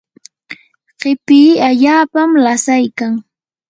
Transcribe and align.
qipi 0.99 1.41
allaapam 1.67 2.31
lasaykan. 2.43 3.13